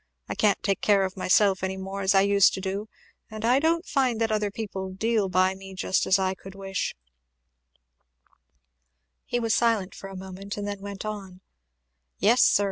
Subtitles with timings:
[0.27, 2.89] I can't take care of myself any more as I used to do,
[3.29, 6.95] and I don't find that other people deal by me just as I could wish"
[9.27, 11.41] He was silent for a moment and then went on,
[12.17, 12.59] "Yes sir!